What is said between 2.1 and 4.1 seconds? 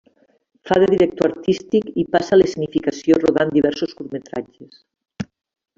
passa a l'escenificació rodant diversos